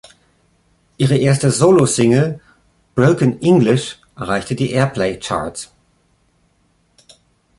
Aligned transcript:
Ihre 0.97 1.17
erste 1.17 1.51
Solo-Single 1.51 2.39
„Broken 2.95 3.39
English“ 3.39 3.99
erreichte 4.15 4.55
die 4.55 4.71
Airplay 4.71 5.19
Charts. 5.19 5.71